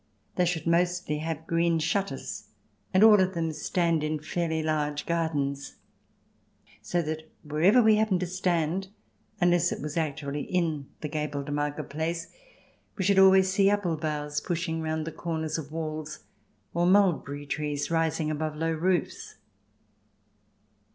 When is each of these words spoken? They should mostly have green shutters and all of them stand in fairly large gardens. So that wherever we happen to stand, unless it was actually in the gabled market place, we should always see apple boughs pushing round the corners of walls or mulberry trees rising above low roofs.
They 0.35 0.45
should 0.45 0.65
mostly 0.65 1.19
have 1.19 1.45
green 1.45 1.77
shutters 1.77 2.47
and 2.91 3.03
all 3.03 3.19
of 3.19 3.35
them 3.35 3.53
stand 3.53 4.03
in 4.03 4.17
fairly 4.19 4.63
large 4.63 5.05
gardens. 5.05 5.75
So 6.81 7.03
that 7.03 7.31
wherever 7.43 7.83
we 7.83 7.97
happen 7.97 8.17
to 8.17 8.25
stand, 8.25 8.87
unless 9.39 9.71
it 9.71 9.79
was 9.79 9.97
actually 9.97 10.41
in 10.45 10.87
the 11.01 11.07
gabled 11.07 11.51
market 11.53 11.91
place, 11.91 12.33
we 12.97 13.03
should 13.03 13.19
always 13.19 13.51
see 13.53 13.69
apple 13.69 13.95
boughs 13.95 14.41
pushing 14.41 14.81
round 14.81 15.05
the 15.05 15.11
corners 15.11 15.59
of 15.59 15.71
walls 15.71 16.21
or 16.73 16.87
mulberry 16.87 17.45
trees 17.45 17.91
rising 17.91 18.31
above 18.31 18.55
low 18.55 18.71
roofs. 18.71 19.35